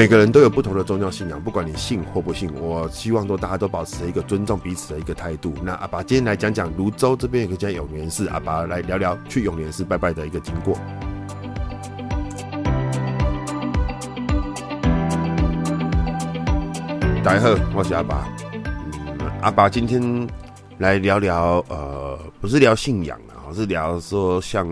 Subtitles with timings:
[0.00, 5.52] 每个人都有不同的宗教信仰，不管你信或不信，我希望都大家都保持一个尊重彼此的一个态度。
[5.62, 10.74] 那阿爸今天来讲讲芦洲这边有个叫永莲寺，阿爸来聊聊去永莲寺拜拜的一个经过。
[17.22, 18.26] 大家好，我是阿爸。
[19.42, 20.26] 阿爸今天
[20.78, 24.66] 来聊聊，呃，不是聊信仰啊，是聊说像，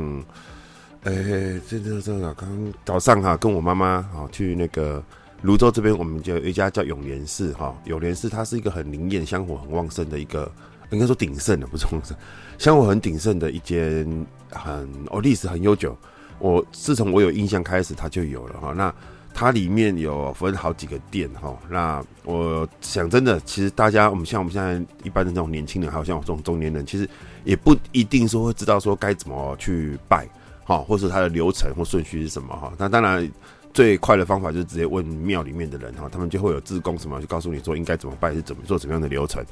[1.05, 2.49] 哎、欸，这这这个刚
[2.83, 5.05] 早上哈，跟我妈妈啊去那个
[5.42, 7.77] 泸州这边，我们就有一家叫永联寺哈。
[7.84, 10.51] 永联寺它是一个很灵验、香火很旺盛的一个，
[10.91, 12.16] 应该说鼎盛的，不是旺盛，
[12.59, 15.96] 香火很鼎盛的一间很哦历史很悠久。
[16.38, 18.73] 我自从我有印象开始，它就有了哈。
[18.73, 18.95] 那
[19.34, 24.74] 它里面有分好几个店哈，那我想真的，其实大家我们像我们现在
[25.05, 27.09] 一般的这种年轻人，还有像我这种中年人，其实
[27.45, 30.29] 也不一定说会知道说该怎么去拜
[30.65, 32.73] 哈，或是它的流程或顺序是什么哈。
[32.76, 33.30] 那当然
[33.79, 39.45] 最快的方法就是直接问庙里面的人哈，他们就会有志工什么，就告诉你说应该怎么拜，是怎么做怎么样的流程。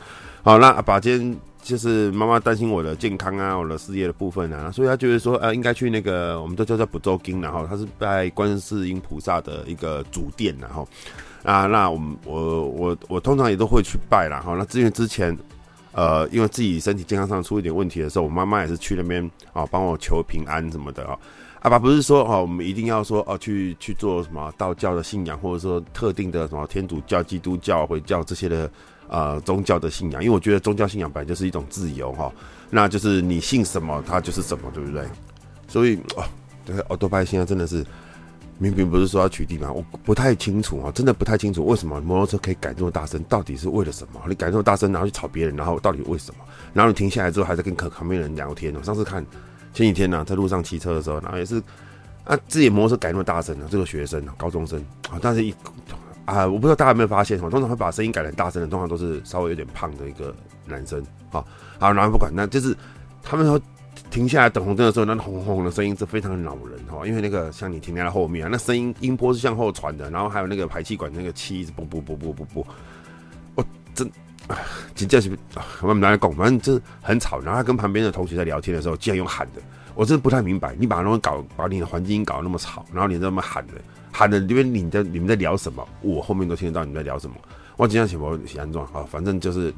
[0.42, 1.36] 好，那阿爸今天。
[1.66, 10.86] 就是妈妈担心我的健康啊，我的事业的部分啊，所以她觉得说，呃，应该去那个，我们都叫做补周经，然后他是拜观世音菩萨的一个主殿，然后
[11.42, 14.40] 啊，那我们我我我通常也都会去拜啦。
[14.46, 14.54] 哈。
[14.56, 15.36] 那至于之前，
[15.90, 21.18] 呃，因为自己身体健康上出一点问题的时候，我妈妈也是去那边啊，帮我求平安什么的啊。
[21.66, 28.70] 阿爸不是说哦，我们一定要说哦，去去做什么道教的信仰，或者说特定的什么天主教、基督教、回教这些的。
[29.08, 32.32] 呃，宗教的信仰，因为我觉得宗教信仰本来就是一种自由哈，
[32.70, 35.06] 那就是你信什么，它就是什么，对不对？
[35.68, 36.24] 所以哦，
[36.64, 37.86] 对，欧多拜现在真的是，
[38.58, 44.20] 明明不是说要取缔嘛，我不太清楚啊，真的不太清楚为什么摩托车可以改这么大声，到底是为了什么？
[44.28, 46.44] 你改这么大声，然后去吵别人，然后到底为什么？
[46.74, 48.74] 然后你停下来之后，还在跟可旁边人聊天。
[48.74, 49.24] 我上次看
[49.76, 51.62] 前几天呢、在路上骑车的时候，然后也是
[52.24, 54.80] 啊，自己摩托车改那么大声呢，这个学生高中生
[55.10, 55.54] 啊，但是一。
[56.24, 60.34] 啊，我不知道大家有没有发现哈，通常会把声音改得大声的，通常都是稍微有点胖的一个
[60.64, 61.00] 男生。
[61.30, 61.44] 啊，
[61.78, 62.76] 好，然后不管，那就是
[63.22, 63.60] 他们说
[64.10, 72.66] 停下来等红灯的时候，那轰轰的声音是非常恼人哈，因为那个像你停在后面，那声音音波是向后传的，然后还有那个排气管那个气一直啵啵啵啵啵啵，
[73.54, 73.64] 我
[73.94, 74.10] 真
[74.48, 74.58] 啊，
[74.94, 75.30] 紧接着
[75.82, 77.38] 我们拿来讲，反正就是很吵。
[77.40, 79.60] 然后他跟旁边的同学在聊天的时候，竟然用喊的，
[79.94, 83.72] 我真的不太明白，你把那种搞把你的环境搞那么吵，然后你那么喊的。
[84.12, 87.36] 喊的因为你在你们在聊什么，我后面都听得到你们在聊什么。
[87.76, 89.74] 我今天请我写安装啊，反正就是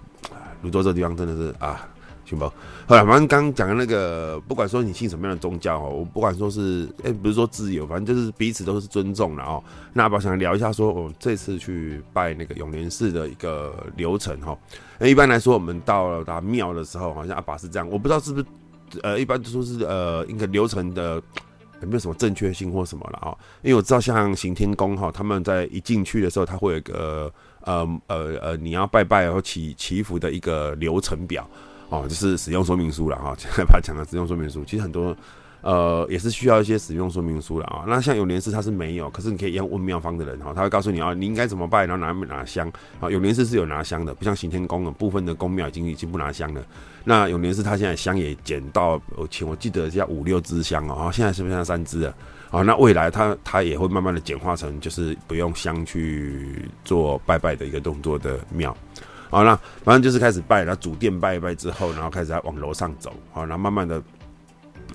[0.62, 1.88] 泸州这地方真的是啊，
[2.28, 2.44] 行不？
[2.86, 9.62] 好了，反正刚刚讲的那个，不管说你信什么样的宗教哦，我不管说是哎、不是说自由，反正就是彼此都是尊重了哦。
[9.92, 14.56] 那阿拔想聊一下说，我这次去拜那个永联寺的一个流程哈。
[14.98, 18.46] 那一般来说，我们到了达庙的时候，好像阿爸是这样，我不知道是不是
[19.02, 21.22] 呃，一般都说是呃一个流程的。
[21.80, 23.30] 有没有什么正确性或什么了啊？
[23.62, 31.48] 因为我知道像行天宫哈，他们在一进去的时候，他会有一个呃呃呃，你要拜拜然后祈祈福的一个流程表
[31.88, 33.34] 哦，就是使用说明书了哈。
[33.38, 35.16] 现在把它讲的使用说明书，其实很多。
[35.60, 37.82] 呃，也是需要一些使用说明书的啊。
[37.84, 43.10] 那像永莲寺它是没有，可是你可以一样问庙方的人哈，他会告诉你啊，你应该怎么拜，然后拿拿香啊。
[43.10, 46.64] 永莲寺是有拿香的，不像行天宫的部分的宫庙已经已经不拿香了。
[47.02, 52.14] 那永莲寺它现在香也减到，我前我记得要五六支香哦，现在是不是剩三支了？
[52.52, 58.74] 啊，那未来它它也会慢慢的简化成就是不用香去做拜拜的一个动作的庙。
[59.30, 64.02] 好，那反正就是开始拜，然后主殿拜一拜之后，然后开始要往楼上走，好，然后慢慢的。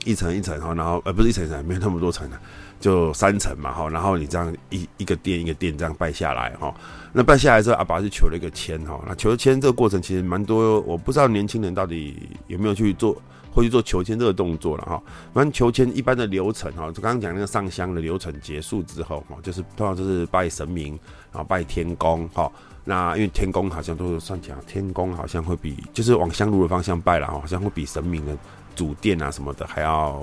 [0.05, 2.37] 一层一层哈，然后呃不是一层层，没有那么多层的，
[2.77, 3.87] 就三层嘛哈。
[3.87, 6.73] 然后你这样一一个殿一个殿这样拜下来哈。
[7.13, 8.99] 那拜下来之后，阿爸就求了一个签哈。
[9.07, 13.15] 那求签这个过程其实蛮多，我不知道年轻人到底有没有去做，
[13.53, 15.01] 会去做求签这个动作了哈。
[15.33, 20.99] 反正求签一般的流程哈，就刚刚讲那个上香的流程结束之后哈，就是通常就是拜神明，
[21.31, 22.51] 然后拜天公哈。
[22.85, 28.37] 那因为天公好像都是算起来，天公好像会比就是往香炉的方向拜了，好像会比神明的。
[28.75, 30.19] 主殿啊什么的还要，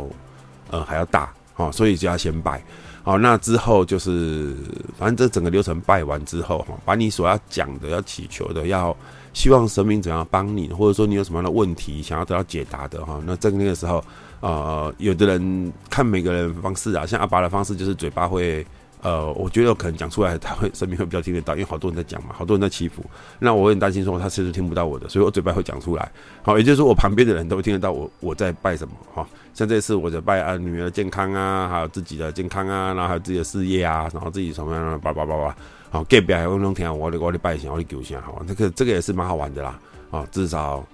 [0.72, 2.60] 呃还要大哦，所以就要先拜，
[3.04, 4.56] 好，那之后就是
[4.98, 8.96] 反正这整个流程拜完之后哈，把你所要讲的、要祈求的、要
[9.32, 14.02] 希望神明怎样帮你，或者说你有什么样的问题想要得到解答的哈，那在那个时候，
[14.40, 18.66] 呃，有的人看每个人方式啊，像阿拔的方式就是嘴巴会。
[19.02, 23.02] 呃，我觉得可能讲出来他会神明会比较听得到，因为好多人在讲嘛，好多人在祈福。
[23.38, 26.12] 那我很担心说他其实听不到我的，所以我嘴巴会讲出来。
[26.42, 29.26] 好，也就是说我旁边的人都会听得到我我在拜什么哈。
[29.54, 35.56] 像这次我在拜啊女儿的健康啊，还有自己的健康啊，然后还有自己的事业啊，然后自己什么样的叭叭叭叭。
[35.90, 39.78] 好，隔壁还有人听我的我的拜神，我的求神，好，这个这个也是蛮好玩的啦。
[40.10, 40.84] 啊，至少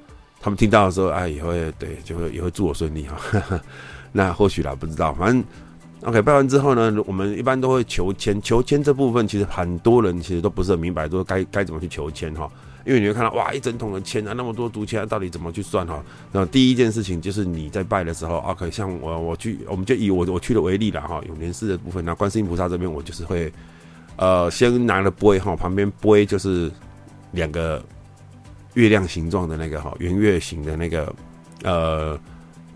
[0.40, 3.60] 他们听到的时候，哎，也会对，就会也会祝我顺利哈。
[4.12, 5.44] 那或许啦，不知道，反正。
[6.06, 8.40] OK，拜完之后呢，我们一般都会求签。
[8.40, 12.48] 求签这部分其实很多人其实都不是很明白，说该该怎么去求签哈。
[12.84, 16.00] 因为你会看到哇，一整桶的签啊，那么多竹签，到底怎么去算哈？
[16.30, 21.20] 那第一件事情就是你在拜的时候，OK，像我我去，我们就以我我去的为例了哈。
[21.26, 23.52] 永年寺的部分，那观世音菩萨这边，我就是会
[24.14, 26.70] 呃先拿了杯哈，旁边杯就是
[27.32, 27.84] 两个
[28.74, 31.12] 月亮形状的那个哈，圆月形的那个
[31.64, 32.16] 呃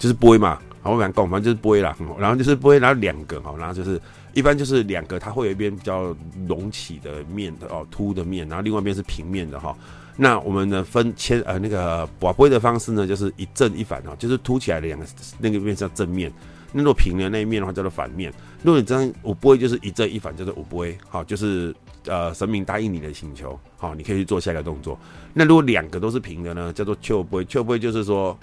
[0.00, 0.58] 就是杯嘛。
[0.82, 4.00] 好，我们讲，反正就是杯啦，然后就是杯，然后两个哈，然后就是
[4.32, 6.16] 一般就是两个，它会有一边比较
[6.48, 9.76] 隆起的面的哦，凸的面，然后另外一边是平面的哈。
[10.16, 15.04] 那我们呢分切呃那个把杯的方式呢，就是一正一反哈，就是凸起来的两个
[15.38, 16.32] 那个面叫正面，
[16.72, 18.32] 那如果平的那一面的话叫做反面。
[18.62, 21.74] 如果你这样五杯就是一正一反，叫做五杯，好，就是
[22.06, 24.98] 呃神明答应你的请求，好，你可以去做下一个动作。
[25.34, 28.38] 那如果两个都是平的呢，叫做笑杯，笑杯就是说。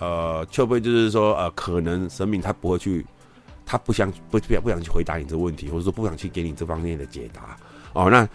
[0.00, 3.04] 呃，就不会就是说，呃，可能神明他不会去，
[3.66, 7.56] 他不想不不不想去回答你这个问题，或者说不想去给你这方面的解答。
[7.92, 8.26] 哦，那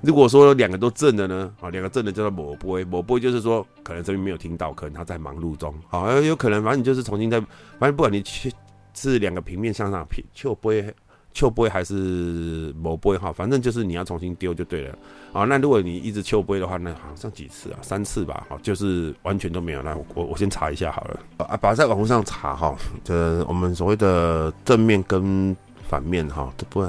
[0.00, 1.50] 如果说两个都正的呢？
[1.60, 5.74] 啊、哦，两个正的叫做抹波，抹波就是说，可能神明没有听到，可能他在忙碌中。
[5.88, 7.38] 好、哦，有可能，反正你就是重新再，
[7.78, 8.52] 反正不管你去
[8.92, 10.94] 是两个平面向上平秋杯。
[11.34, 14.96] 秋杯还是某杯哈，反正就是你要重新丢就对了。
[15.32, 17.78] 好，那如果你一直秋杯的话，那好像几次啊？
[17.82, 18.46] 三次吧。
[18.48, 19.82] 好，就是完全都没有。
[19.82, 21.20] 那我我先查一下好了。
[21.38, 22.72] 啊，把在网络上查哈，
[23.02, 25.54] 这我们所谓的正面跟
[25.88, 26.88] 反面哈，这不然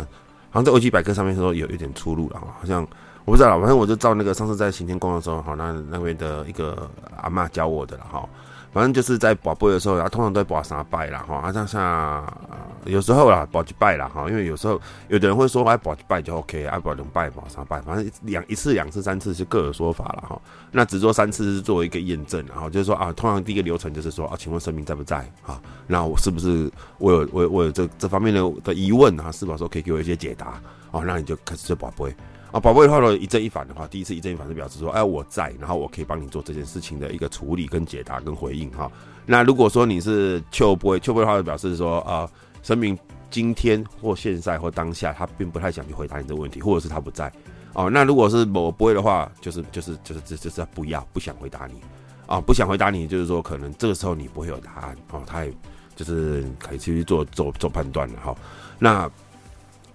[0.52, 2.88] 好像在维基百科上面说有一点出入了哈，好像
[3.26, 6.88] 我不知道，反正我就照那个上次在行天宫的时候，好，那那边的一个
[7.18, 8.30] 阿嬷教我的了哈。
[8.76, 12.38] 反正就是在跋杯的时候，啊，通常都会跋三拜啦，哈，啊，像像
[12.84, 14.74] 有时候啦，跋一拜啦，哈，因为有时候
[15.08, 20.42] 有的人会说，哎，跋一拜就 OK，啊，跋两拜、跋三拜，反正两一次、两次、三次是各有说法了，哈。
[20.74, 25.20] 那只做三次是作为一个验证，然后就是说啊，通常第一个流程就是说啊，请问神明在不在？
[25.46, 25.58] 啊，
[25.88, 29.32] 那我是不是我有我我有这这方面的的疑问啊？
[29.32, 30.62] 是否说可以给我一些解答？
[30.92, 32.14] 哦，那你就开始就跋杯。
[32.56, 38.90] 啊，宝贝的话呢，一正一反的话，第一次一正一反是表示说，哎，我在，然后我可以帮你做这件事情的一个处理、跟解答、跟回应哈。
[39.26, 42.26] 那如果说你是秋波，秋波的话，就表示说，啊，
[42.64, 42.98] 声明
[43.30, 47.30] 今天或现在或当下，他并不太想去回答你这个问题，或者是他不在。
[47.74, 51.82] 哦，那如果是某杯的话，就是就是就是这就是不要不想回答你，
[52.26, 55.54] 啊，不想回答你，就是说可能这个时候你不会有答案，哦，他也
[55.94, 58.34] 就是可以去做做做判断了哈。
[58.80, 59.12] 那。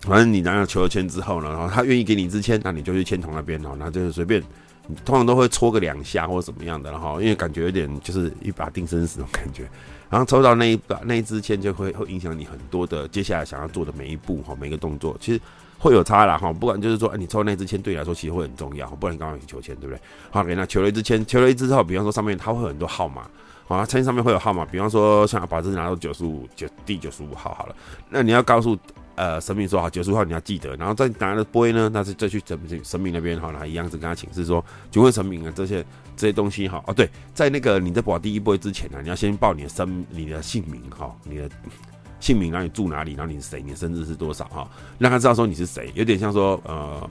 [0.02, 4.42] 反正你拿了求了签之后呢，然后他愿意给你一支签，那你就去签筒那边哦，那就是随便，
[5.04, 9.68] 通常都会戳个两下或者怎么样的，然后因为感觉有点就是一把定生死那种感觉，
[10.08, 15.40] 然后抽到那一把那一支签就会会影响你很多的接下来想要做的每一步哈，每个动作其实
[15.78, 20.00] 会有差啦哈，不管就是说，哎，你抽那支签对你来说其实会很重要，不然你刚刚去求签对不对？
[20.30, 23.28] 好，给那求了一支签，求了一支之后，比方说上面它会有很多号码，
[23.68, 27.76] 好，签上面会有号码，比方说像把这拿到九十五九第九十五号好了，
[28.08, 28.74] 那你要告诉。
[29.20, 35.84] 呃，神明说好，九十五号你要记得，然后再拿了杯呢，那是再去神神明那边好，那一样是跟他请示说，请问神明啊，这些
[36.16, 41.50] 这些东西哈，哦对，在那个你在保第一杯之前呢，你要先报你的生你的姓名哈，你的
[42.18, 44.66] 姓名，然后你住哪里，然后你是谁，你的生日是多少哈，
[44.98, 47.10] 让他知道说你是谁，有点像说呃，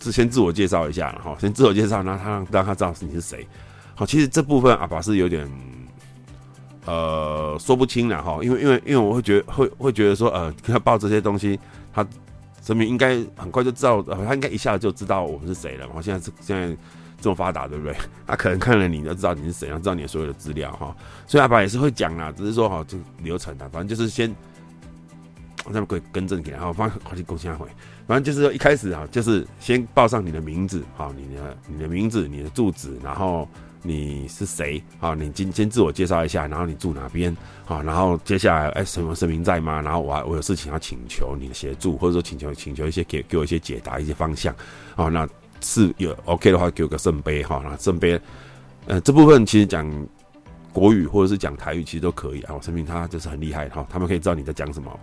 [0.00, 3.46] 之前自我介绍一下哈，先自我介绍，然后他让让他知道你是谁，
[3.94, 5.46] 好，其实这部分阿爸是有点。
[6.88, 11.60] 呃，说不清了哈，因为因为因为我会觉得会会觉得说，呃，跟 他报这些东西，
[11.92, 12.06] 他
[12.62, 15.86] 神明应该很快就知道，呃，他应该一下子就知道我们是谁了。
[15.88, 16.00] 嘛。
[16.00, 16.74] 现在是现在
[17.20, 17.94] 这么发达，对不对？
[18.26, 20.96] 他可能看了你就知道你是谁，然后知道你的所有的资料哈。
[21.26, 24.34] 所以阿爸也是会讲啦，只是说哈，这流程啊，反正就是先，
[25.66, 27.66] 我再可以更正给他，我放快递公信回。
[28.06, 33.46] 反正就是说一开始啊，就是先报上你的名字，好，你的你的名字，你的住址，然后。
[33.82, 34.82] 你是谁？
[34.98, 37.34] 好，你今先自我介绍一下，然后你住哪边？
[37.64, 39.80] 好，然后接下来，哎，什么神明在吗？
[39.80, 44.54] 然后我我有事情要请求你的协助，或者说请求请求一些给给我一些解答，一些方向。
[44.96, 45.28] 好，那
[45.60, 47.62] 是有 OK 的话，给我个圣杯哈。
[47.64, 48.20] 那圣杯，
[48.86, 49.88] 呃，这部分其实讲
[50.72, 52.54] 国语或者是讲台语，其实都可以啊。
[52.54, 54.98] 我神明他就是很厉害哈，他们可以知道你在讲什么。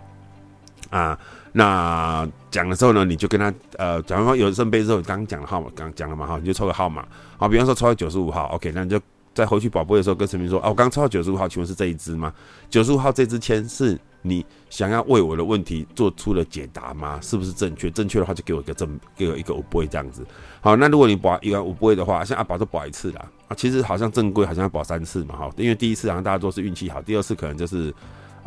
[0.90, 1.18] 啊，
[1.58, 7.02] 那讲的时候呢，你就跟他呃，假如说有圣杯之后，刚刚讲的号码，刚讲了嘛哈，你就抽个号码，
[7.38, 9.00] 好，比方说抽到九十五号，OK，那你就
[9.32, 12.30] 再回去宝贝的时候跟神明说，啊，我刚抽到九十五号，请问是这一支吗？
[12.68, 17.18] 九十五号这支签是你想要为我的问题做出了解答吗？
[17.22, 17.90] 是不是正确？
[17.90, 20.26] 正确的话就给我一个正，给我一个五杯这样子。
[20.60, 27.94] 好，那如果你保一个五杯的话，像阿宝都保一次啦，啊，其实好像正规好像要保三次嘛哈，因为第一次好像大家都是运气好，第二次可能就是。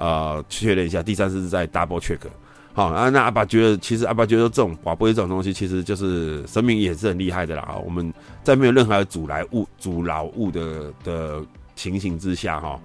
[0.01, 2.19] 呃，确认一下，第三次是在 double check，
[2.79, 3.09] 好啊。
[3.09, 7.77] 那阿爸觉得，其实阿爸觉得这种广播这种东西，其实就是神明也是很厉害的啦。
[7.83, 11.41] 我们在没有任何的阻来物、阻扰物的的
[11.75, 12.79] 情形之下，哈，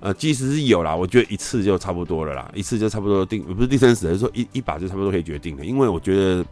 [0.00, 5.64] 呃，即使是有啦，我觉得一次就差不多了啦，一次就差不多定，不是定生死，而是说一一把就差不多可以决定了。
[5.64, 6.44] 因为我觉得，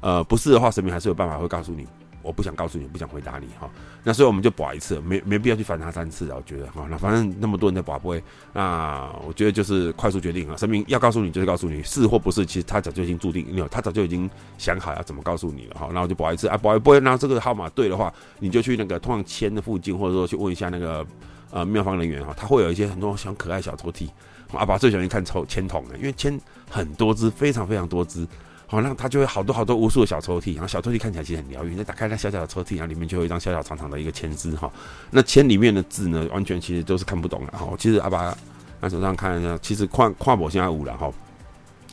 [0.00, 1.84] 呃，不是的话，神明还是有办法会告诉你。
[2.26, 3.70] 我不想告诉你，不想回答你哈。
[4.02, 6.36] 那所以我们就保一次，没没必要去烦他三次啊。
[6.36, 8.22] 我觉得哈，那反正那么多人在博，不会。
[8.52, 10.56] 那我觉得就是快速决定啊。
[10.56, 14.28] 神明要告诉你就是告诉你，是或不是，其实他早就已经注定，没有，他早就已经
[14.58, 15.88] 想好要怎么告诉你了哈。
[15.92, 21.06] 然后就保一次啊，博不会，那这个号码对的话，你就去那个通常签的附近，或者说去问一下那个
[21.50, 24.08] 呃庙方人员哈，他会有一些很多小可爱小抽屉。
[24.52, 26.40] 阿爸最喜欢看抽签筒的，因为签
[26.70, 28.26] 很多支，非常非常多支。
[28.68, 31.76] 好，那它就会好多好多无数的小抽屉，然后小抽屉看起来其实很疗愈。
[31.76, 34.68] 那打开那小小的抽屉，然后里面就有一张小小长长的一个签诗哈。
[35.08, 37.68] 那签里面的字呢，完全其实都是看不懂的哈。
[37.78, 38.36] 其实阿爸
[38.80, 41.08] 那手上看一下，其实跨跨博现在五了哈。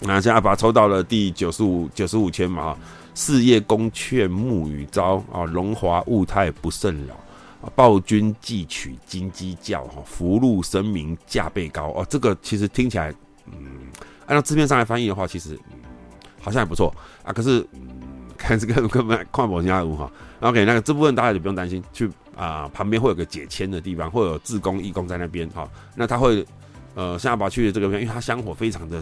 [0.02, 2.76] 那现在阿爸抽到了第九十五九十五签嘛，
[3.14, 7.14] 事业宫阙木雨朝啊，荣华物态不胜劳
[7.62, 12.04] 啊，报君寄取金鸡叫哈，福禄声名价倍高哦。
[12.10, 13.14] 这个其实听起来，
[13.46, 13.84] 嗯，
[14.26, 15.56] 按照字面上来翻译的话，其实。
[16.44, 16.94] 好像还不错。
[17.24, 17.66] 啊，可是、
[18.38, 26.46] 看这个根本跨博家屋哈，OK，那个这部分大家就不用担心，去啊、旁边会有个解签的地方，会有志工义工在那边哈，那他会
[26.94, 29.02] 呃像阿拔去的这个，因为他香火非常的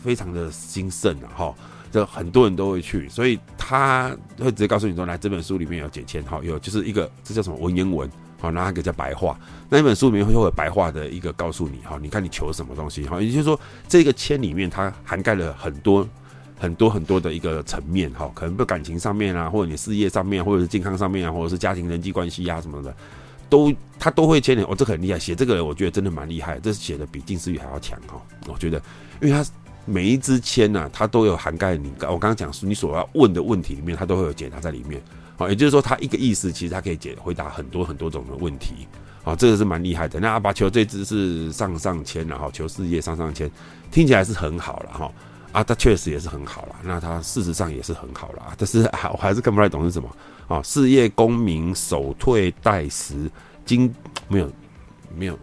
[0.00, 1.54] 非常的兴盛啊哈，
[1.90, 9.36] 就很多人都会去，所以他会直接告诉你说，来这本书里面有解签哈，有就是一个这叫什么文言文，好，那一个叫白话，
[9.68, 16.06] 那一本书里面会有白话的一个告诉你哈，你看你求什么东西哈，也就是说这个签里面它涵盖了很多。
[16.62, 22.94] 很多很多的一个层面哈，可能不感情上面啊，或者你事业上面，或者是健康上面啊，或者是家庭人际关系啊什么的，
[23.50, 24.64] 都他都会牵连。
[24.68, 28.22] 哦，这很厉害，写这个人我觉得真的蛮厉害，这是写的比近似语还要强哈。
[28.46, 28.80] 我觉得，
[29.20, 29.44] 因为他
[29.86, 35.02] 每一支签呐，它都有涵盖你我刚刚讲你所要问的问题里面，它都会有解答在里面。
[35.36, 38.86] 好，也就是说，它一个意思其实它可以解回答很多很多种的问题。
[39.24, 40.20] 好，这个是蛮厉害的。
[40.20, 43.50] 那阿巴求这支是上上签，然后求事业上上签，
[43.90, 45.12] 听起来是很好了哈。
[45.52, 50.08] 啊，他确实也是很好了，那他事实上也是很好了，但是啊，我还是看不太懂是什么
[50.48, 50.62] 啊。
[50.62, 53.30] 事业功名守退待时，
[53.64, 53.94] 金
[54.28, 54.50] 没有
[55.14, 55.38] 没有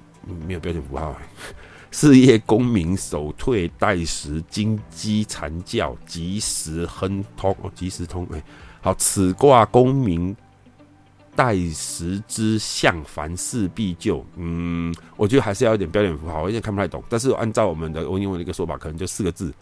[0.47, 1.15] 没有标点符号。
[1.91, 8.43] 事业功名守退待时，金鸡缠叫及时亨通哦，及时通哎。
[8.81, 10.35] 好，此卦功名
[11.35, 14.23] 待时之象，凡事必就。
[14.35, 17.03] 嗯，我觉得还是要有点标点符号，我有点看不太懂。
[17.09, 19.53] 但是按照我们的文言文的一个说法，可能就四个字。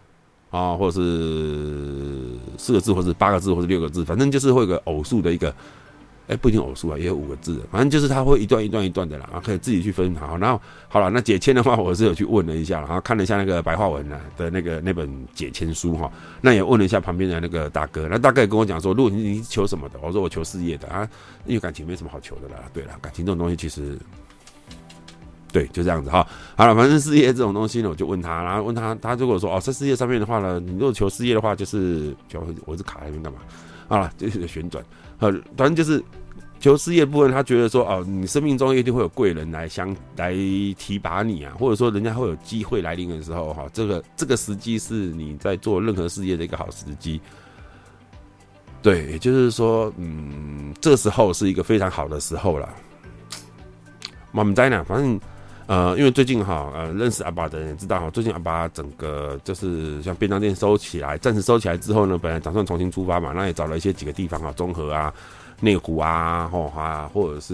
[0.49, 5.53] 啊，或者是四个字，或者是八个字，或者六个字，反正就是会有个偶数的一个，
[6.27, 10.37] 哎、不一定偶数啊，也有五个字，反正就是它会一段一段一段的啦，可以自己去分好。
[10.37, 21.07] 然后好了，那解签的话，我是有去问了一下，然后看了一下那个白话文呢的那个那本解签书哈，那也问了一下旁边的那个大哥，那大概跟我讲说，如果你你求什么的，我说我求事业的啊，
[21.45, 22.63] 因为感情没什么好求的啦。
[22.73, 23.97] 对了，感情这种东西其实。
[25.51, 26.27] 对，就这样子哈。
[26.55, 33.39] 好了，反正事业这种东西呢，我就问他，然后问他，他如果说哦，在事业上面的话呢，你如果求事业的话，就是就我是卡在那边干嘛？
[33.87, 34.83] 好了，就是旋转，
[35.19, 36.03] 呃，反正就是
[36.59, 40.33] 求事业部分，他觉得说哦，你生命中一定会有贵人来相来
[40.77, 47.21] 提拔你啊，或者说人家会有机会来临的时候哈，这个这个时机是你在做任何事业的一个好时机。
[48.81, 52.69] 对，也就是说，嗯，这时候是一个非常好的时候了。
[54.33, 55.17] 我们在呢，反正。
[55.67, 65.13] 呃，因为最近哈，呃，认识阿爸的人也知道哈，最近阿爸整个就是像便当店收起来，暂时收起来之后呢，本来打算重新出发嘛，那也找了一些几个地方啊，中和啊、
[65.59, 67.53] 内湖啊，吼啊，或者是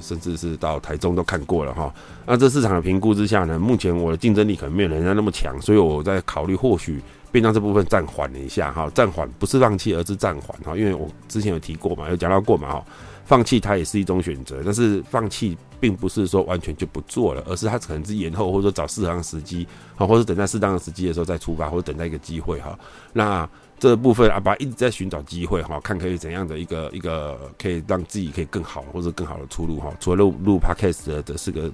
[0.00, 1.92] 甚至是到台中都看过了哈。
[2.24, 7.02] 那这市场的评估之下呢，目前我的竞争力可能没有人家那么强，所以我在考虑或许
[7.32, 12.84] 便当这部分暂缓了一下哈，暂缓不是放弃，而是暂缓哈，因为我之前有提过嘛，有讲到过嘛哈。
[13.24, 22.78] 放弃它也是一种选择，但是放弃并不是说完全就不做了，而是他可能是延后，或者说找适当的时机，好，或者等待适当的时机的时候再出发，或者等待一个机会哈。
[23.12, 29.92] 那这部分阿爸一直在寻找机会哈，看可以怎样的一个一个可以让自己可以更好或者更好的出路哈。
[30.00, 31.70] 除了录录 podcast 的这四个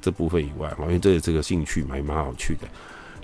[0.00, 2.68] 这部分以外，因为这也是个兴趣蛮蛮好趣的。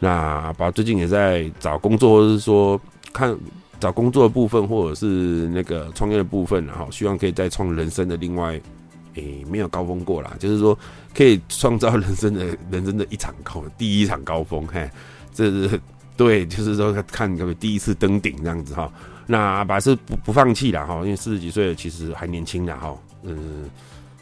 [0.00, 2.80] 那阿爸最近也在找工作，或者是说
[3.12, 3.36] 看。
[3.80, 8.60] 找工作的部分，或者是那个创业的部分，然后希望可以再创人生的另外，
[9.14, 10.78] 诶、没有高峰过啦，就是说
[11.14, 14.90] 可以创造人生的 人生的一场高第一场高峰，嘿，
[15.34, 15.80] 这是
[16.16, 18.92] 对，就是说看可不可以第一次登顶这样子哈。
[19.26, 23.68] 那阿拔是不不放弃了哈，因为四十几岁，其实还年轻了哈，嗯，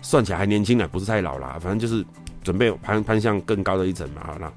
[0.02, 2.04] 算起来还年轻了，不是太老了，反正就是
[2.42, 4.52] 准备攀攀向更高的一层嘛，好了。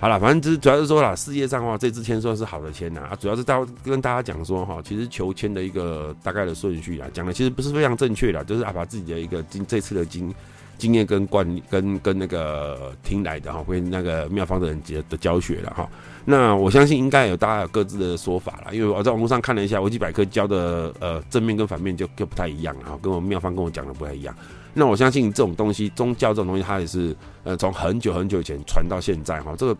[0.00, 10.34] 好了，反正就是主要是说啦，世界上的话，这支签算是好的签呐啊，主要是大跟大家讲说哈，其实求签的一个大概的顺序啊，讲的其实不是非常正确的，就是啊把自己的一个经这次的经
[10.78, 15.86] 经验跟惯跟跟那个听来的哈，跟那个妙方的人的的教学了哈。
[16.24, 24.34] 那我相信应该有大家有各自的说法了，因为我在网络上看了一下维基百科教的呃正面跟反面就就不太一样哈，跟我们妙方跟我讲的不太一样。
[24.74, 29.76] 那我相信这种东西宗教这种东西它也是呃从很久很久以前传到现在哈，这个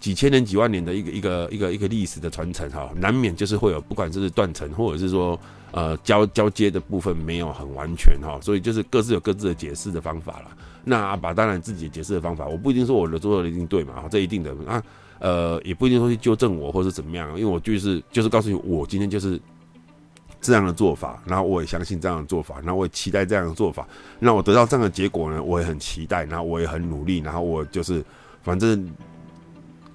[0.00, 5.38] 几千年几万年的一个一个一个一个历史的传承哈，难免就是会有不管是断层或者是说
[5.70, 10.50] 呃交交接的部分没有很完全哈，所以就是各自有各自的解释的方法了。
[10.84, 14.82] 那阿拔当然自己解释的方法，我不一定说我的做的一定对嘛，这一定的啊。
[15.24, 19.40] 呃，也不一定说去纠正我，或是怎么样，因为我就是就是告诉你，我今天就是
[20.38, 23.88] 这样的做法，然后我也相信这样的做法，然后我也期待这样的做法，
[24.18, 28.04] 那我得到这样的结果呢，我也很期待，然后我也很努力，然后我就是
[28.42, 28.86] 反正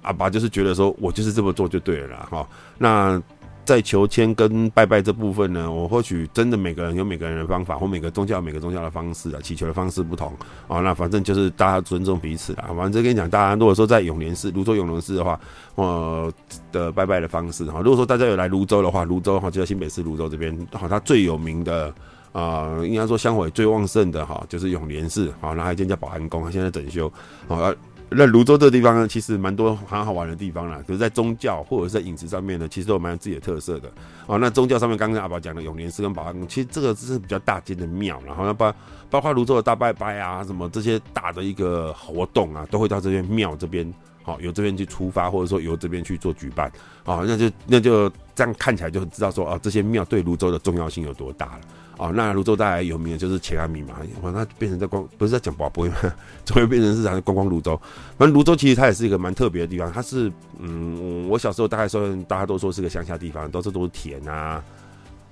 [0.02, 3.22] 阿爸就是觉得说我就是这么做就对了啦，哈，那。
[3.70, 10.32] 在求签跟拜拜这部分呢，我或许真的每个人有每个人的方法，或每个宗教有每个宗教的方式啊，祈求的方式不同
[10.66, 10.80] 啊。
[10.80, 12.68] 那反正就是大家尊重彼此啦。
[12.76, 15.38] 反正跟你讲，大家如果说在永联寺、芦洲永年寺的话，
[15.76, 16.32] 呃
[16.72, 17.78] 的拜拜的方式哈。
[17.78, 21.94] 如果说大家有来芦洲的话，芦洲哈就在新北市芦洲这边，好，它最有名的
[22.32, 25.32] 啊，应该说香火最旺盛的哈，就是永联寺。
[25.40, 27.08] 好，那还有一间叫保安宫，现在整修
[27.46, 27.72] 好。
[28.12, 30.82] 那泸州这个地方呢，其实蛮多很好玩的地方啦。
[30.86, 33.88] 可是，在宗教或者是在饮食上面呢，其实都有蛮有自己的特色的。
[34.26, 38.74] 哦，那宗教上面，刚刚阿宝讲的永年寺跟保安宫，其实这个是比较大间的庙，然后要包
[39.08, 46.70] 包括泸州的大拜拜啊，什么这些大的一个活动啊，都会到这边庙这边，好由这边去出发，或者说由这边去做举办。
[47.04, 51.60] 哦，那就那就这样看起来就知道说，哦，这些庙对泸州的重要性有多大了。
[52.00, 55.96] 哦，那泸州大概有名的就是钱安民嘛，反正变成在光不是在讲宝贝嘛，
[56.46, 57.78] 怎么会变成是讲观光泸州。
[58.16, 64.64] 反正泸州其实它也是一个蛮特别的地方，它是嗯，我小时候大概说大家都说是个乡下地方，都是都是田啊，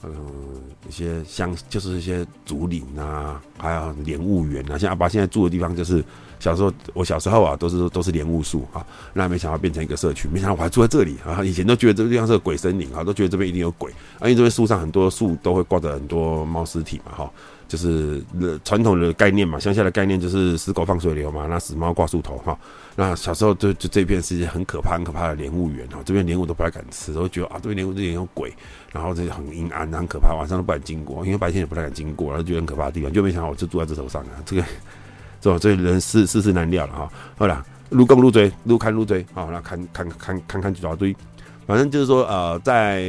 [0.03, 0.13] 嗯，
[0.87, 6.05] 一些乡就是一些竹林啊，还有莲雾园啊，像阿爸现在住的地方就是。
[6.39, 11.43] 小时候，我小时候啊，都是都是莲雾树啊，那没想到变成一个社区，没想到我还住在这里啊！
[11.45, 17.31] 以前都觉得这个地方是个鬼森林啊，都觉得这边一定有鬼啊，因为这边树上很多树都会挂着很多猫尸体嘛，哈，
[17.67, 18.23] 就是
[18.65, 22.57] 传统的概念嘛，乡下的概念就是死狗放水流嘛，那死猫挂树头哈。
[22.95, 28.53] 那小时候就就这片是一很可怕很可怕的莲雾园啊，这边莲雾都不太敢吃，都觉得啊，这边莲雾这边有鬼，
[28.93, 34.65] 然后这很阴暗很可怕，晚上都不敢经过，因为白天也不太敢经过，然后觉得很可怕的地方，就没想到我就住在这头上啊，这个。
[35.41, 35.59] 是吧？
[35.59, 37.13] 这人世世事难料了哈。
[37.37, 41.15] 好了，路公路追，路看路追，好，那看看看看看几大堆。
[41.67, 43.05] 反正就是说，呃，在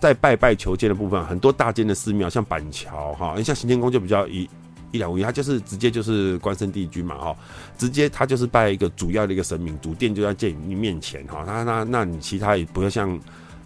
[0.00, 4.50] 在拜拜求签的部分，很多大间的寺庙，像板桥哈，你像行天宫就比较一
[4.90, 7.36] 一两无遗，它就是直接就是关圣帝君嘛哈，
[7.78, 11.44] 直接他就是拜一个主要的一个神明，主殿就在建你面前哈。
[11.46, 13.18] 那那那你其他也不要像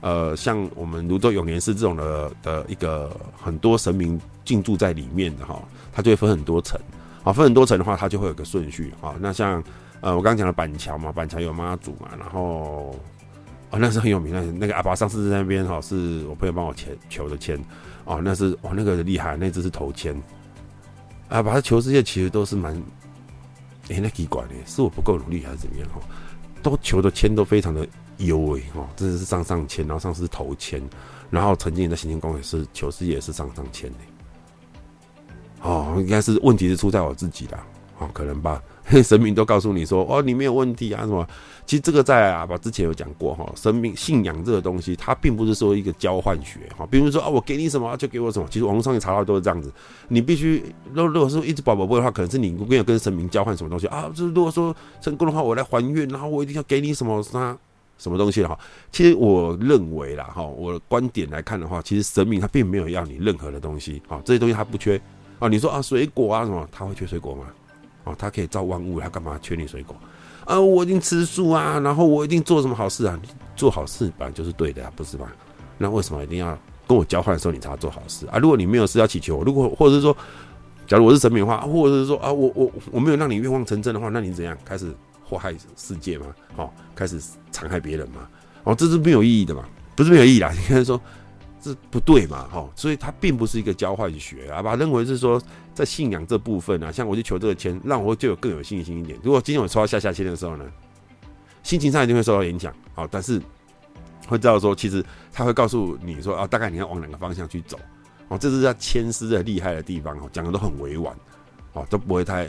[0.02, 3.10] 呃像我们泸州永年寺这种的的一个
[3.42, 5.60] 很多神明进驻在里面的哈，
[5.92, 6.78] 它就会分很多层。
[7.26, 9.16] 啊，分很多层的话，它就会有个顺序啊。
[9.18, 9.60] 那像
[10.00, 12.96] 呃，我刚讲的板桥嘛，板桥有妈祖嘛，然后
[13.70, 14.40] 哦，那是很有名的。
[14.52, 17.58] 那个阿拔上次在那边哈，是我朋友帮我求求的签
[18.04, 20.14] 哦，那是哦，那个厉害，那只是头签。
[21.30, 22.80] 阿拔的求这些其实都是蛮
[23.88, 26.00] 哎，那奇怪的，是我不够努力还是怎么样哈？
[26.62, 27.84] 都求的签都非常的
[28.18, 30.80] 优哎哈，真的是上上签，然后上次是头签，
[31.28, 33.98] 然后曾经在行天宫也是求事业也是上上签的。
[35.66, 37.58] 哦，应该是问题是出在我自己的，
[37.98, 38.62] 哦，可能吧。
[39.02, 41.26] 神明都告诉你说，哦，你没有问题啊，什么？
[41.66, 48.46] 其实这个在啊，我之前有讲过哈，神明信仰这个东西，它并不是说一个交换学哈，比如说啊，我给你什么就给我什么。
[48.48, 49.72] 其实网络上也查到都是这样子，
[50.06, 50.62] 你必须，
[50.94, 54.08] 如如果说一直保保不的话，可能是你没有跟神明交换什么东西啊。
[54.14, 57.58] 就是如果说成功的话，我来还愿，然后我一定要给你什么啥
[57.98, 58.56] 什么东西哈。
[58.92, 65.00] 其实我认为啦哈，我的观点来看的话，其实神明他并没有要你任何的东西啊，这些东西他不缺。
[65.38, 67.44] 啊，你说啊，水果啊什么，他会缺水果吗？
[68.04, 69.94] 哦，他可以造万物，他干嘛缺你水果？
[70.44, 73.20] 啊，我一定吃素啊，然后我一定做什么好事啊？
[73.56, 75.26] 做好事本来就是对的啊，不是吗？
[75.76, 78.38] 那为什么一定要跟我交换的时候你才要做好事啊？
[78.38, 80.16] 如果你没有事要祈求我，如果或者是说，
[80.86, 84.94] 假如我是神明的话，或者是说啊，我我我没有让你愿望成真的话，那你怎样开始
[85.24, 86.26] 祸害世界吗？
[86.56, 87.20] 哦，开始
[87.50, 88.28] 残害别人吗？
[88.62, 89.64] 哦，这是没有意义的嘛？
[89.96, 91.00] 不是没有意义啦，应该说。
[91.66, 92.46] 是不对嘛？
[92.48, 94.62] 哈，所以它并不是一个交换学啊。
[94.62, 95.40] 把认为是说，
[95.74, 99.18] 在信仰这部分啊，像我去求这个签，让我就有更有信心一点。
[99.22, 100.64] 如果今天我抽到下下签的时候呢，
[101.64, 102.72] 心情上一定会受到影响。
[102.94, 103.42] 好，但是
[104.28, 107.78] 会知道说，其实他会告诉你说啊，大概你要往哪个方向去走。
[108.28, 111.14] 哦，这是他签诗的厉害的地方哦，讲的都很委婉，
[111.72, 112.44] 哦，都不会太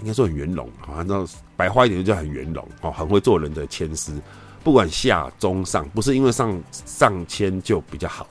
[0.00, 0.70] 应该说很圆融。
[0.80, 1.26] 好，那
[1.56, 2.68] 白话一点就叫很圆融。
[2.82, 4.12] 哦，很会做人的签诗，
[4.62, 8.26] 不管下中上，不是因为上上签就比较好。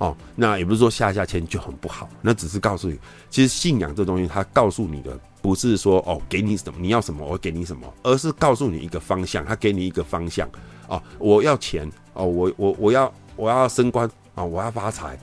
[0.00, 10.48] 哦，那也不是说下下签就很不好，那只是告诉你，其实信仰这东西，它告诉你的不是说哦给你什么你要什么我给你什么，而是告诉你一个方向，他给你一个方向
[10.88, 15.18] 哦，我要钱哦，我我我要我要升官啊、哦，我要发财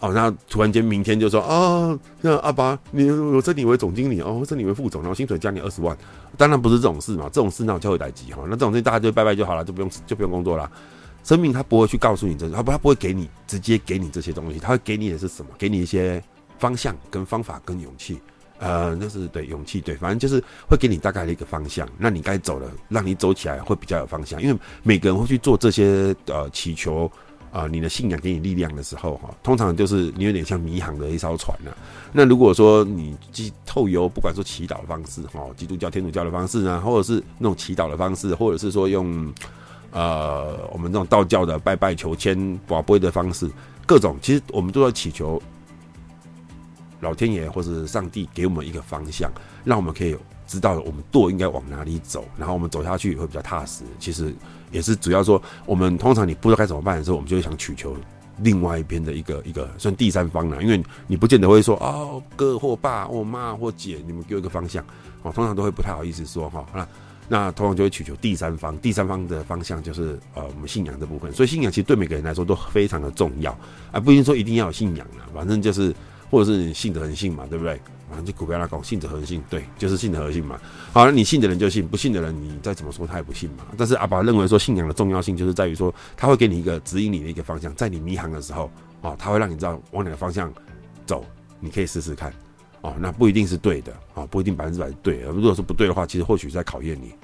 [0.00, 5.96] 哦，那突然间明天就说哦，那阿爸你我升你为总经理哦，升你为副总，然后薪水加你二十万，
[6.36, 10.70] 当然不是这种事嘛，这种事那我就会来急哈，那这种事大家就拜拜就好了，就不用就不用工作了。
[11.24, 15.50] 生命他不会去告诉你这，他不他不会给你直接给你这些东西，他会给你的是什么？
[15.56, 16.22] 给你一些
[16.58, 18.18] 方向、跟方法、跟勇气。
[18.58, 21.88] 呃，那是对勇气，对，反正就是会给你大概的一个方向。
[21.98, 24.40] 那你该走的，让你走起来会比较有方向。
[24.40, 27.10] 因为每个人会去做这些呃祈求
[27.50, 31.72] 啊、你的信仰给你力量的时候哈，通常就是你有点像迷航的一艘船呢、
[32.12, 39.32] 那如果说你既透由不管说祈祷的方式哈，基督教、天主教的方式呢，或者是那种祈祷的方式，或者是说用。
[39.92, 43.50] 呃，我们这种道教的拜拜求签、跋杯的方式，
[43.84, 45.40] 各种其实我们都在祈求
[47.00, 49.30] 老天爷或是上帝给我们一个方向，
[49.64, 53.84] 让我们可以知道我们舵应该往哪里走，然后我们走下去也会比较踏实。
[53.98, 54.34] 其实
[54.70, 57.94] 也是主要说，我们通常你不知道该怎么办的时候，我们就会想祈求
[58.38, 64.82] 另外一边的一个一个算第三方了，因为你不见得会说哦，哥或爸或妈或姐，你们给我一个方向，
[65.22, 66.88] 哦，通常都会不太好意思说哈，那。
[67.28, 73.56] 那通常就会祈求第三方，第三方的方向就是呃我们信仰这部分，所以信仰其实对每个人来说都非常的重要，
[73.90, 75.94] 而不一定说一定要有信仰啊，反正就是
[76.30, 77.80] 或者是你信者恒信嘛，对不对？
[78.08, 80.60] 反正就股票来讲，信者恒信，对，就是信者恒信嘛。
[80.92, 83.64] 好，那你信的人就信，不信的人你再怎么说他也不信嘛。
[83.78, 90.52] 但是阿拔认为说信仰的重要性就是在于说，他会给你一个指引你的一个方向，在你迷航的时候啊，他会让你知道往哪个方向
[91.06, 91.24] 走，
[91.58, 92.30] 你可以试试看。
[92.82, 95.20] 哦，那不一定是对的啊，不一定百分之百对。
[95.20, 97.14] 如果说不对的话，其实或许在考验你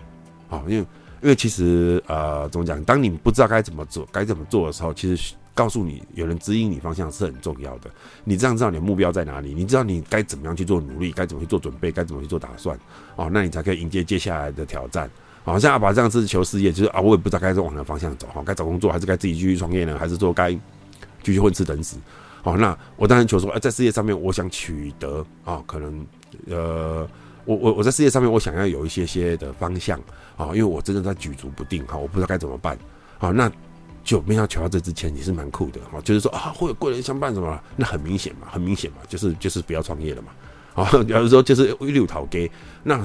[0.49, 0.87] 啊，因为
[1.21, 2.83] 因为其实呃，怎么讲？
[2.85, 7.91] 当你不知道该怎么做，该怎么做的时候，其实告诉你有人指引你方向是很重要的。
[8.23, 12.79] 你这样知道你的目标在哪里，你知道你该怎么样去做努力，该怎么去做准备，该怎么去做打算
[13.17, 15.11] 哦，那你才可以迎接接下来的挑战。
[15.43, 20.53] 好像阿爸这样子求事业，就是啊，我也不知道该往哪个方向走，哈，该找工作还是该自己继续创业呢，还是说该
[21.23, 21.97] 继续混吃等死？
[22.43, 26.07] 好，那我当然求说，哎，在事业上面，我想取得啊，可能，
[26.49, 27.07] 呃，
[27.45, 29.99] 我我我在事业上面，我想要有一些些的方向
[30.37, 32.79] 啊，因为我真的在举足不定哈，我不知道该怎么办。
[33.19, 33.51] 好，那
[34.05, 40.29] 就没想到求到这之前，你是蛮酷的哈，就是说啊，会有贵人相伴什么，那很明显嘛，很明显嘛，就是就是不要创业了嘛。
[40.75, 42.51] 啊，有的时候就是一溜桃给，
[42.85, 43.05] 那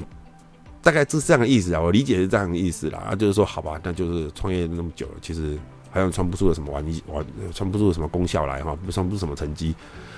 [0.82, 5.58] 大概是这样的意思啊，我理解是这样的意思啦，啊，就是说好吧，那就是创业那么久了，其实。
[5.94, 9.76] 好像穿不出什么玩意，玩传不出什么功效来哈，穿不出什么成绩，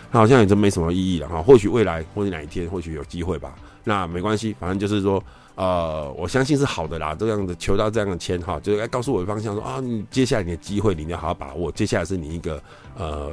[0.09, 1.41] 那好像也真没什么意义了哈。
[1.41, 3.53] 或许未来或者哪一天，或许有机会吧。
[3.83, 5.21] 那没关系，反正就是说，
[5.55, 7.13] 呃，我相信是好的啦。
[7.13, 11.69] 这样的求到这样的签哈，就是来告诉我的方向说，啊，你接下来你的机会，你要好好把握。
[11.71, 12.63] 接下来是你一个
[12.97, 13.31] 呃，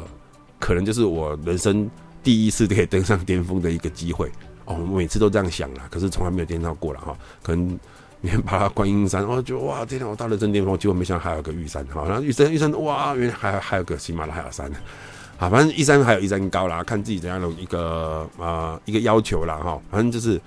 [0.59, 1.89] 可能就是我人生
[2.25, 4.29] 第一次可以登上巅峰的一个机会
[4.65, 4.77] 哦。
[4.91, 7.17] 我每次都这样想啦，可是从来没有见到过了哈。
[7.41, 7.79] 可能。
[8.25, 10.07] 你看，爬观音山，我 就哇，天哪！
[10.07, 14.71] 我到了正巅峰，结果没想到还有个玉山，好，然后玉山，玉山，哇，原来还还有个喜马拉雅山，
[15.37, 20.41] 好，反正一山还有一山高啦，看自己怎样的一个啊、一个要求啦，哈，反正就是，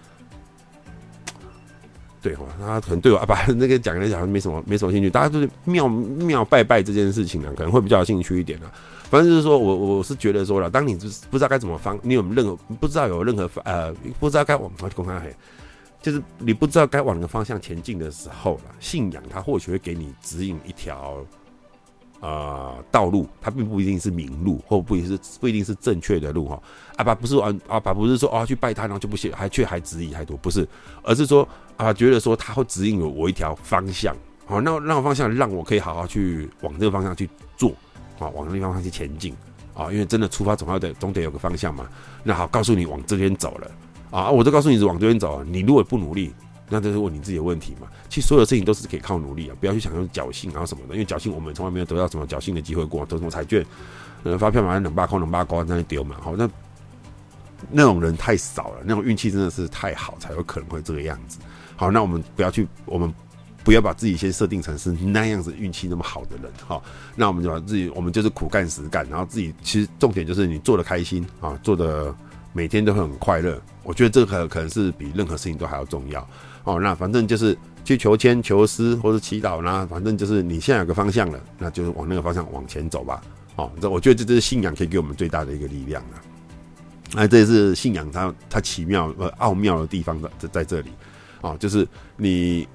[2.22, 8.66] 对哈，他可能对我阿爸那个讲来讲没什么没什么兴趣，大家就是庙庙拜拜这件事情呢，可能会比较有兴趣一点的。
[9.10, 15.36] 反正就是说我我是觉得说了，当你就是不知道该怎么方，你有任何不知道有任何呃不知道该往哪去公开黑。
[16.06, 21.26] 就是你不知道该往哪个方向前进的时候了，信仰它或许会给你指引一条
[22.20, 26.62] 呃道路，它并不一定是明路，或不一定是不一定是正确的路哈。
[26.98, 30.68] 阿爸不是啊，阿爸不是说啊去拜他，然后就不行，还却还指引太多，不是，
[31.02, 34.16] 而是说啊觉得说他会指引我一条方向，
[34.46, 37.72] 好，那那个方向让我可以好好去往这个方向去做，
[38.20, 39.36] 啊，往那个方向去前进，
[39.74, 41.90] 啊，因为真的出发总要得总得有个方向嘛。
[42.24, 43.72] 那好，告诉你往这边走了。
[44.16, 44.32] 啊！
[44.32, 45.46] 我就告诉你，是往这边走啊。
[45.46, 46.34] 你如果不努力，
[46.70, 47.88] 那这是问你自己的问题嘛。
[48.08, 50.94] 其实所有事情都是可以靠努力啊，不要去想用侥幸啊什么的。
[50.94, 53.66] 因为侥幸，我们从来没有得到什么侥幸的机会过，得什么彩券、
[54.24, 56.16] 呃发票嘛，冷巴空、冷巴高在那丢嘛。
[56.22, 56.50] 好，那
[57.70, 61.40] 那种人太少了，那种运气真的是太好，才有可能会这个样子。
[61.76, 63.14] 好，那我们不要去，我们
[63.66, 66.50] 不要把自己先设定成是那样子运气那么好的人。
[66.66, 66.82] 好，
[67.18, 72.16] 那我们就把自己，我们就是苦干实干，然后自己其实重点就是你做的开心啊，做的。
[72.56, 76.26] 每天都会很快乐，我觉得这个可能是比任何事情都还要重要
[76.64, 76.80] 哦。
[76.80, 83.22] 那反正就是去求签、求师或者祈祷，呢反正就是你现在有个方向了，那就是往那个方向往前走吧。
[83.58, 86.16] 哦，这我觉得这就是信仰可以给我们最大的一个力量啊。
[87.14, 90.92] 那这也是信仰它它奇妙呃奥妙的地方在在这里
[91.42, 92.66] 哦，就是你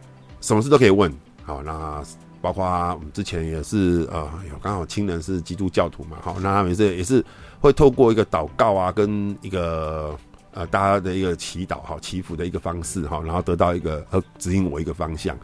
[0.43, 1.11] 什么事都可以问。
[1.43, 2.03] 好，那
[2.41, 7.25] 包括我们之前也是呃有刚好亲人是基督教徒嘛，好，那他们是也是。
[7.63, 10.17] 会透过一个祷告啊，跟一个
[10.55, 15.39] 呃大家的一个祈祷哈，祈福的一个方式哈，然后得到一个呃指引我一个方向，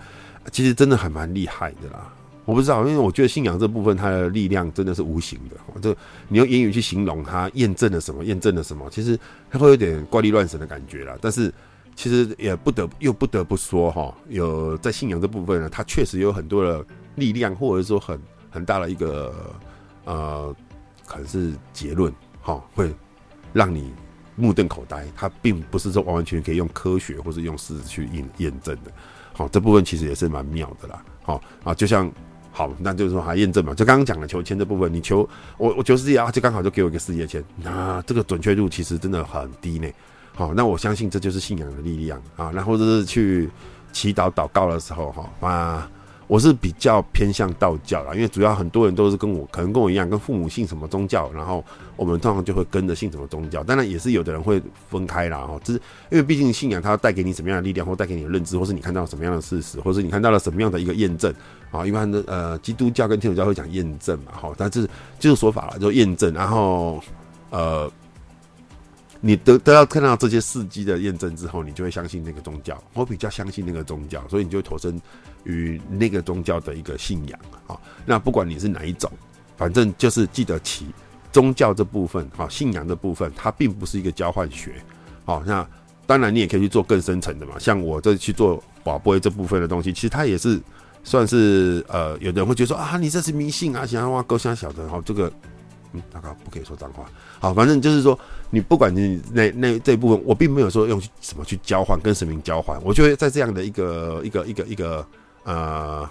[0.50, 2.10] 其实真的还蛮厉害的啦。
[2.46, 5.94] 我不知道，因为我觉得信仰这部分它的力量真的是无形的，这
[6.28, 8.24] 你用言语去形容它，验证了什么？
[8.24, 8.88] 验证了什么？
[8.88, 11.14] 其实它会有点怪力乱神的感觉啦。
[11.20, 11.52] 但是
[11.96, 19.34] 其实也不得又不得不说哈，有在信仰这部分呢，它确实有很多的力量，或者说很很大的一个
[20.04, 20.54] 呃，
[21.06, 22.94] 可能是结论哈，会
[23.52, 23.92] 让你
[24.36, 25.04] 目瞪口呆。
[25.16, 28.92] 它并不是说完完全全可以用科学或是用事实去验验证的。
[29.32, 31.02] 好，这部分其实也是蛮妙的啦。
[31.22, 32.12] 好啊，就像。
[32.52, 35.28] 好，那就是说还验证嘛，就刚刚讲的求签这部分，你求
[35.58, 39.86] 我我求事业啊，就刚好就给我一个事业签，那这个准确度其实真的很低呢。
[40.36, 43.50] 好，那我相信这就是信仰的力量啊，然后就是去
[43.92, 45.90] 祈祷祷告的时候哈啊。
[46.28, 53.62] 我是比较偏向道教啦，因为主要很多人都是跟我，可能跟我一样，跟父母信什么宗教，然后我们通常就会跟着信什么宗教。
[53.62, 61.32] 当然也是有的人会分开啦，哈，就是因为毕竟信仰它带给你什么样的力量，或带给你的认知，或是你看到了什么样的事实，或是你看到了什么样的一个验证
[61.70, 61.86] 啊。
[61.86, 64.84] 一般的呃，基督教跟天主教会讲验证嘛，哈，但是
[65.20, 67.00] 就是说法了，就验证，然后
[67.50, 67.88] 呃。
[69.26, 72.80] 你得得到看到这些事迹的验证之后，你就会相信那个宗教。
[72.94, 75.02] 我比较相信那个宗教，所以你就投身
[75.42, 77.40] 于那个宗教的一个信仰。
[77.66, 79.10] 啊，那不管你是哪一种，
[79.56, 80.86] 反正就是记得起
[81.32, 84.76] 宗教这部分，好，信仰这部分，它并不是一个交换学。
[85.24, 85.68] 好，那
[86.06, 90.60] 当然你也可以去做更深层的嘛，像我这去做宝贝这部分的东西，其实它也是
[91.02, 95.32] 算是呃，有的人会觉得说啊，你这是迷信啊，想要挖沟想小的，好这个。
[96.12, 97.04] 大概不可以说脏话。
[97.38, 98.18] 好，反正就是说，
[98.50, 102.78] 你不管你那那这一部分，我并没有说用什么去交换，跟神明交换。
[102.84, 105.06] 我觉得在这样的一个一个一个一个
[105.44, 106.08] 呃。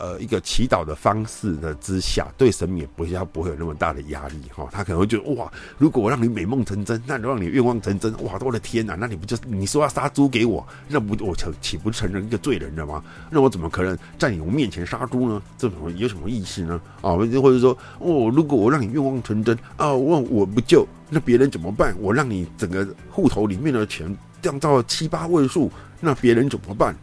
[0.00, 4.66] 呃，一个祈祷的方式的之下，对神明也不要不会有那么大的压力哈。
[4.72, 13.04] 他可能会觉得哇，如果我让你美梦成真，那让你愿望成真，哇，我的天哪，那你不就你说要杀猪给我，那不我成岂不成了一个罪人了吗？
[13.28, 15.42] 那我怎么可能在你面前杀猪呢？
[15.58, 16.80] 这种有什么意思呢？
[17.02, 21.94] 啊，或者说哦，如果我让你愿望成真啊，我我不救，那别人怎么办？
[22.00, 26.96] 我让你整个户头里面的钱降到七八位数，那别人怎么办？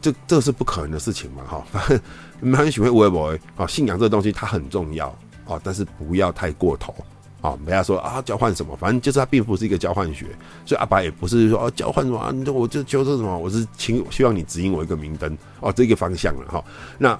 [0.00, 2.00] 这这是不可能的事情嘛，哈，反正
[2.40, 5.08] 你们很喜欢微博啊，信仰这个东西它很重要
[5.46, 6.94] 啊，但是不要太过头
[7.40, 10.26] 啊，不要说啊交换什么，反正就是它并不是一个交换学，
[10.64, 16.64] 所以阿爸也不是说啊交换什么，你我就求这什么，我是请希望你指引我一个明灯哦，这个方向了哈，
[16.98, 17.18] 那。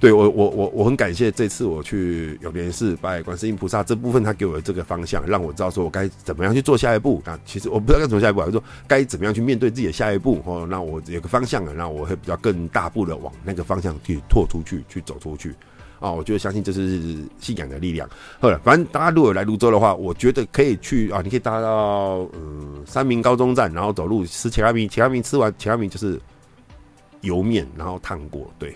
[0.00, 7.20] 对我我我我很感谢这次我去永联寺拜观世音菩萨这部分，他给我的这个方向，让我知道说我该怎么样去做下一步。
[7.26, 10.40] 那其实我不知道该怎么下一步，就说该怎么样去面对自己的下一步。
[10.46, 15.52] 哦，那我有个方向了，那我会比较更大步的往那个方向去拓出去，去走出去。
[15.98, 18.08] 啊，我就相信这是信仰的力量。
[18.38, 26.20] 好了，反正大家如果来泸州的话，我觉得可以去啊，你可以搭到嗯三民高中站，然后走路吃切拉米，切拉米吃完切拉米就是。
[27.20, 28.74] 油面，然后烫过，对，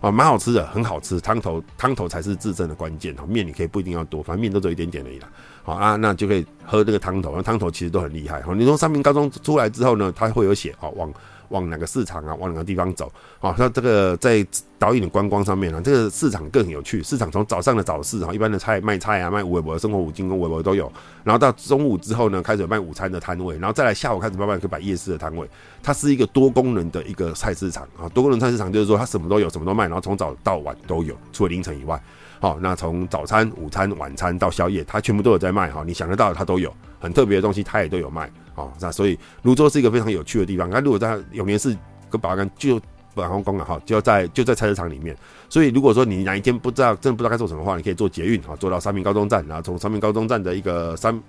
[0.00, 1.20] 啊， 蛮好吃的，很好吃。
[1.20, 3.14] 汤头，汤头才是制胜的关键。
[3.16, 5.28] 哈，面你可以不一定要多，反正面都只有一点点而已啦。
[5.62, 8.42] 好啊，那就可以喝这个汤头，那汤头其实都很厉害。
[8.42, 11.12] 好，你从三明高中出来之后呢，它会有写，好往。
[11.50, 12.34] 往哪个市场啊？
[12.34, 13.12] 往哪个地方走？
[13.38, 14.44] 好，那这个在
[14.78, 17.02] 导演的观光上面呢，这个市场更有趣。
[17.02, 20.90] 市场从早上的早市，哈，一般的菜卖菜啊，卖五味博、生活五金跟五味博都有。
[21.22, 25.48] 然后到中午之后呢，开始有卖午餐的摊位，然后再来下午开始慢慢可以摆夜市的摊位。
[25.82, 32.00] 它是一个多功能的一个菜市场啊，多功能菜市场就是说它什么都有，什么都卖，然后从早到晚都有，除了凌晨以外。
[32.40, 35.70] 好，那从早餐、午餐、晚餐到宵夜，它全部都有在卖。
[35.70, 38.32] 哈，你想得到的它都有，很特别的东西它也都有卖。
[38.60, 40.68] 好，那所以泸州是一个非常有趣的地方。
[40.70, 41.76] 那如果在永年是。
[42.12, 42.80] 跟保安就
[43.14, 45.16] 保安宫啊，哈，就在就在菜市场里面。
[45.48, 51.22] 所以如果说你哪一天不知道，真的不知道该做什么的话，你可以坐捷运啊，坐到三民高中站，然后从三民高中站的一个三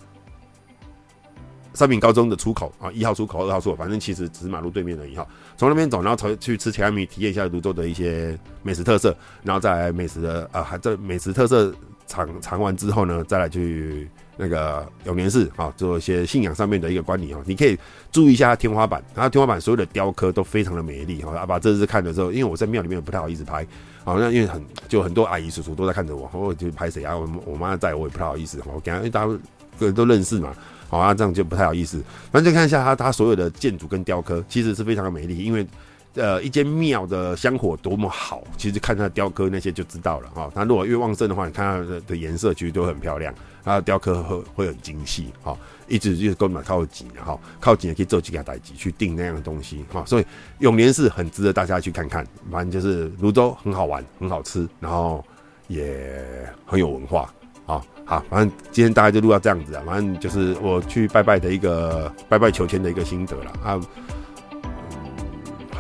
[1.76, 11.72] 三民高中的出口啊，一号出口、二号出口，反正其实只是马路对面的一号，从那边走，然后去吃切仔面，体验一下泸州的一些美食特色，然后再来美食的啊，还在美食特色
[12.08, 14.10] 尝尝完之后呢，再来去。
[14.42, 17.78] 那个永年寺啊，做一些信仰上面的一个观礼啊，你可以
[18.12, 21.38] 注意一下天花板，它天花板所有的雕刻都非常的美丽哈。
[21.38, 23.64] 阿爸这次看的时候，因为我在庙里面不太好意思拍，
[24.04, 27.16] 好像因为很就很多阿姨叔叔都在看着我，我就拍谁啊？
[27.16, 29.28] 我我妈在，我也不太好意思，我给他，因为大家
[29.78, 30.52] 个人都认识嘛，
[30.90, 32.04] 好啊，这样就不太好意思。
[32.32, 35.64] 反正就看一下它它所有的建筑跟雕刻，其实是非常的美丽，因为。
[36.16, 40.52] 呃，一间庙的香火多么好，其实看它的雕刻那些就知道了哈。
[40.54, 45.58] 它如果越旺盛的话，你看它的颜色其实都很漂亮，它的雕刻会会很精细哈。
[45.88, 50.06] 一直就是跟我们靠近哈，靠紧也可以做几个代机去订那样的东西哈。
[50.06, 50.26] 所以
[50.60, 55.22] 永年寺很值得大家去看看，反正就是泸州很好玩，很好吃，然后
[55.68, 56.24] 也
[56.66, 57.34] 很有文化
[57.66, 63.82] 好好，反正今天大概就录到这样子啊，反正就是我去拜拜的一个拜拜求签的一个心得了啊。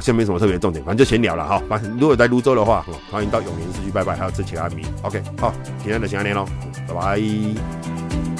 [0.01, 1.61] 好像没什么特别重点，反正就闲聊了哈。
[1.69, 4.83] 反正如果在泸州的话，欢迎到永年寺去拜拜，还有吃其他米。
[5.03, 6.43] OK，好，今天的先安联喽，
[6.87, 8.30] 拜拜。